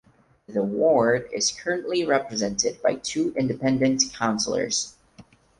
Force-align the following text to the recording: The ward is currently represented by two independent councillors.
The 0.47 0.63
ward 0.63 1.29
is 1.31 1.51
currently 1.51 2.03
represented 2.03 2.81
by 2.81 2.95
two 2.95 3.35
independent 3.37 4.01
councillors. 4.13 4.95